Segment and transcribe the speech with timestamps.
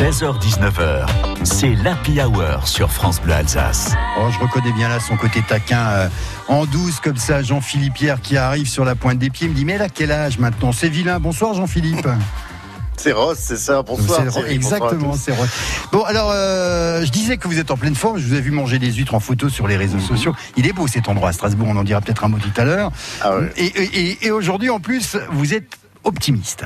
[0.00, 1.06] 16h-19h,
[1.44, 3.92] c'est l'Happy Hour sur France Bleu Alsace.
[4.18, 6.08] Oh, je reconnais bien là son côté taquin euh,
[6.48, 9.66] en douce comme ça, Jean-Philippe Pierre qui arrive sur la pointe des pieds me dit
[9.66, 10.72] mais a quel âge maintenant?
[10.72, 11.20] C'est vilain.
[11.20, 12.08] Bonsoir Jean-Philippe.
[12.96, 13.82] C'est Ross, c'est ça.
[13.82, 14.22] Bonsoir.
[14.24, 15.46] C'est- Thierry, exactement, c'est vrai.
[15.92, 18.16] Bon, alors, euh, je disais que vous êtes en pleine forme.
[18.16, 20.34] Je vous ai vu manger des huîtres en photo sur les réseaux sociaux.
[20.56, 21.68] Il est beau cet endroit à Strasbourg.
[21.70, 22.90] On en dira peut-être un mot tout à l'heure.
[23.20, 23.52] Ah ouais.
[23.58, 26.64] Et, et- et- et aujourd'hui, en plus, vous êtes optimiste.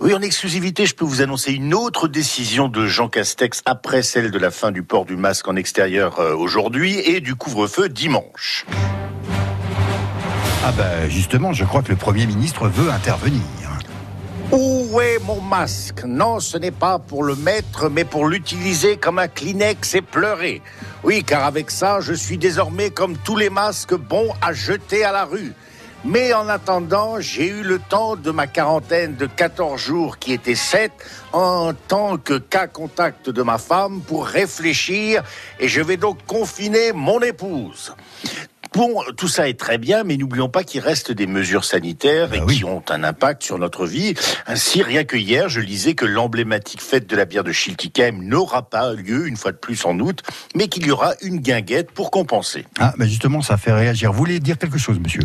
[0.00, 4.30] Oui, en exclusivité, je peux vous annoncer une autre décision de Jean Castex après celle
[4.30, 8.66] de la fin du port du masque en extérieur euh, aujourd'hui et du couvre-feu dimanche.
[10.64, 13.42] Ah ben, justement, je crois que le Premier ministre veut intervenir.
[14.52, 16.04] Où est mon masque?
[16.04, 20.60] Non, ce n'est pas pour le mettre, mais pour l'utiliser comme un Kleenex et pleurer.
[21.04, 25.12] Oui, car avec ça, je suis désormais comme tous les masques bons à jeter à
[25.12, 25.54] la rue.
[26.04, 30.54] Mais en attendant, j'ai eu le temps de ma quarantaine de 14 jours qui était
[30.54, 30.92] 7
[31.32, 35.22] en tant que cas contact de ma femme pour réfléchir
[35.58, 37.94] et je vais donc confiner mon épouse.
[38.74, 42.38] Bon, tout ça est très bien, mais n'oublions pas qu'il reste des mesures sanitaires et
[42.40, 42.56] Bah oui.
[42.58, 44.14] qui ont un impact sur notre vie.
[44.46, 48.62] Ainsi, rien que hier, je lisais que l'emblématique fête de la bière de Schiltigheim n'aura
[48.68, 50.22] pas lieu une fois de plus en août,
[50.54, 52.66] mais qu'il y aura une guinguette pour compenser.
[52.78, 54.12] Ah, ben justement, ça fait réagir.
[54.12, 55.22] Vous voulez dire quelque chose, monsieur?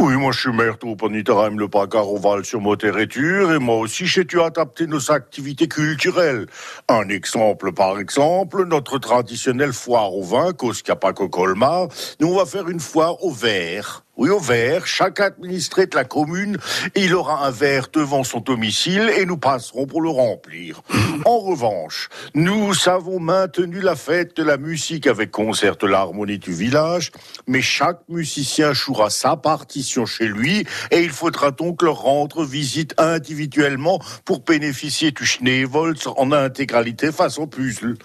[0.00, 4.06] Oui, moi je suis maire au Ponitarheim, le Pacar Oval sur Motéréture, et moi aussi
[4.06, 6.46] j'ai dû adapter nos activités culturelles.
[6.88, 11.88] Un exemple par exemple, notre traditionnelle foire au vin, Koskiapako Colmar,
[12.20, 14.04] nous on va faire une foire au verre.
[14.18, 16.58] Oui, au verre, chaque administré de la commune,
[16.96, 20.82] il aura un verre devant son domicile et nous passerons pour le remplir.
[21.24, 26.52] En revanche, nous avons maintenu la fête de la musique avec concert de l'harmonie du
[26.52, 27.10] village,
[27.46, 32.94] mais chaque musicien jouera sa partition chez lui et il faudra donc leur rendre visite
[32.98, 37.96] individuellement pour bénéficier du Schneevolz en intégralité face au puzzle.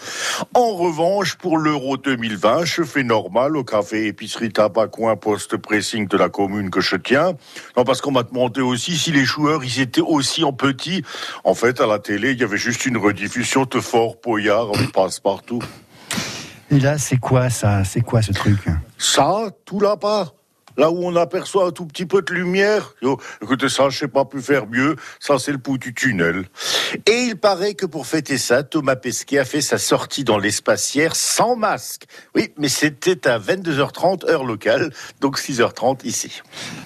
[0.53, 6.03] En revanche, pour l'Euro 2020, je fais normal au café épicerie tabac coin poste pressing
[6.08, 7.34] de la commune que je tiens.
[7.78, 11.03] Non, parce qu'on m'a demandé aussi si les joueurs, ils étaient aussi en petit.
[11.44, 14.88] En fait, à la télé, il y avait juste une rediffusion de Fort Poyard en
[14.94, 15.62] passe-partout.
[16.72, 17.84] Et là, c'est quoi ça?
[17.84, 18.59] C'est quoi ce truc?
[18.97, 20.34] Ça, tout là-bas.
[20.78, 22.94] Là où on aperçoit un tout petit peu de lumière.
[23.01, 24.95] Yo, écoutez, ça, je sais pas plus faire mieux.
[25.19, 26.45] Ça, c'est le bout du tunnel.
[27.06, 31.16] Et il paraît que pour fêter ça, Thomas Pesquet a fait sa sortie dans l'espacière
[31.16, 32.06] sans masque.
[32.35, 34.91] Oui, mais c'était à 22h30 heure locale,
[35.22, 36.41] donc 6h30 ici.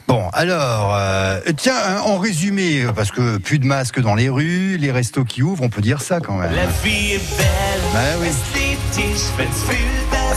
[0.07, 4.77] Bon, alors, euh, tiens, hein, en résumé, parce que plus de masques dans les rues,
[4.77, 6.53] les restos qui ouvrent, on peut dire ça quand même.
[6.53, 8.66] La vie est belle, Bah oui.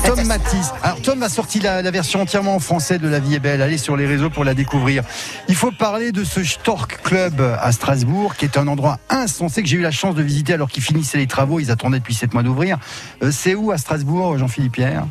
[0.05, 0.72] Tom Matisse.
[0.83, 3.62] Alors Tom a sorti la, version entièrement en français de La vie est belle.
[3.62, 5.03] Allez sur les réseaux pour la découvrir.
[5.49, 9.69] Il faut parler de ce Stork Club à Strasbourg, qui est un endroit insensé que
[9.69, 11.60] j'ai eu la chance de visiter alors qu'ils finissaient les travaux.
[11.60, 12.78] Ils attendaient depuis sept mois d'ouvrir.
[13.22, 15.06] Euh, c'est où à Strasbourg, Jean-Philippe Pierre?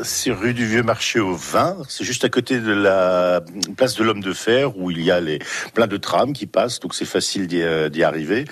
[0.00, 1.76] C'est rue du Vieux Marché au Vin.
[1.88, 3.40] C'est juste à côté de la
[3.76, 5.38] place de l'Homme de Fer où il y a les,
[5.74, 8.44] plein de trams qui passent, donc c'est facile d'y euh, arriver.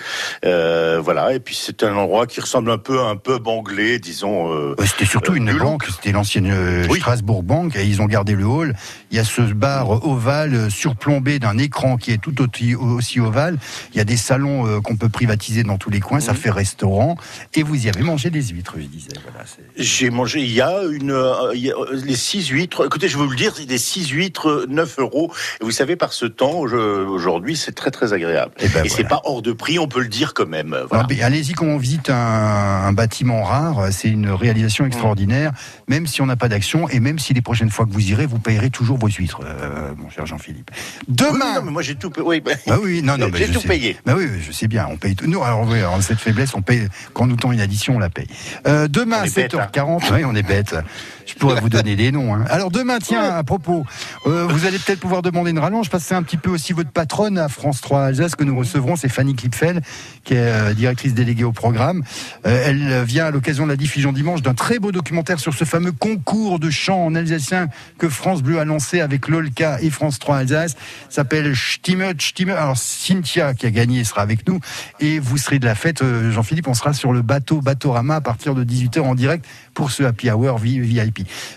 [0.45, 1.33] Euh, voilà.
[1.33, 4.53] Et puis c'est un endroit qui ressemble un peu à un pub anglais, disons.
[4.53, 6.53] euh, C'était surtout Euh, une banque, c'était l'ancienne
[6.89, 6.99] Oui.
[6.99, 8.75] Strasbourg Bank, et ils ont gardé le hall.
[9.09, 13.57] Il y a ce bar ovale surplombé d'un écran qui est tout aussi, ovale.
[13.93, 16.37] Il y a des salons qu'on peut privatiser dans tous les coins, ça Mhm.
[16.37, 17.17] fait restaurant.
[17.55, 19.09] Et vous y avez mangé des huîtres, je disais.
[19.29, 21.11] Voilà, J'ai mangé, il y a une,
[21.45, 24.49] euh, euh, les six huîtres, écoutez, je vais vous le dire, c'est des six huîtres,
[24.49, 25.31] euh, 9 euros.
[25.61, 28.53] Et vous savez, par ce temps, aujourd'hui, c'est très très agréable.
[28.59, 30.77] Eh ben Et c'est pas hors de prix, on peut le dire quand même.
[30.89, 31.05] Voilà.
[31.09, 35.51] Mais Allez-y quand on visite un, un bâtiment rare, c'est une réalisation extraordinaire,
[35.87, 38.25] même si on n'a pas d'action et même si les prochaines fois que vous irez,
[38.25, 40.71] vous payerez toujours vos huîtres, euh, mon cher Jean-Philippe.
[40.73, 42.25] Oui, Demain, non, mais moi j'ai tout payé.
[42.25, 43.67] Oui, bah, Bah oui, non, non, mais J'ai tout sais.
[43.67, 43.97] payé.
[44.05, 45.27] Bah oui, je sais bien, on paye tout.
[45.27, 48.09] Nous, alors, oui, alors, cette faiblesse, on paye, quand nous tend une addition, on la
[48.09, 48.27] paye.
[48.67, 50.75] Euh, demain, On à est bête, 7h40, oui, on est bête.
[51.33, 52.35] Je pourrais vous donner des noms.
[52.35, 52.45] hein.
[52.49, 53.85] Alors demain, tiens, à propos,
[54.27, 56.73] euh, vous allez peut-être pouvoir demander une rallonge, parce que c'est un petit peu aussi
[56.73, 59.81] votre patronne à France 3 Alsace que nous recevrons, c'est Fanny Klipfel,
[60.23, 62.03] qui est euh, directrice déléguée au programme.
[62.45, 65.65] Euh, elle vient à l'occasion de la diffusion dimanche d'un très beau documentaire sur ce
[65.65, 67.67] fameux concours de chant en alsacien
[67.97, 70.75] que France Bleu a lancé avec l'Olca et France 3 Alsace.
[71.09, 72.49] S'appelle Stimme, Stimme.
[72.49, 74.59] Alors Cynthia qui a gagné sera avec nous
[74.99, 76.03] et vous serez de la fête.
[76.31, 80.03] Jean-Philippe, on sera sur le bateau Batorama à partir de 18h en direct pour ce
[80.03, 80.79] Happy Hour vi-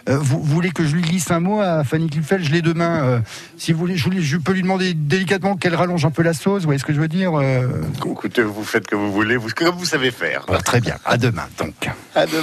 [0.08, 2.62] Euh, vous, vous voulez que je lui glisse un mot à Fanny Klipfel Je l'ai
[2.62, 3.04] demain.
[3.04, 3.18] euh,
[3.56, 6.62] si vous voulez, je, peux lui demander délicatement qu'elle rallonge un peu la sauce.
[6.62, 9.48] Vous voyez ce que je veux dire euh, Écoutez, vous faites que vous voulez, vous,
[9.54, 10.46] comme vous savez faire.
[10.64, 10.96] Très bien.
[11.04, 11.90] À demain donc.
[12.14, 12.32] À demain.